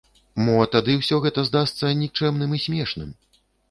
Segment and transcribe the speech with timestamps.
[0.47, 3.19] Мо тады ўсё гэта здасца нікчэмным і смешным?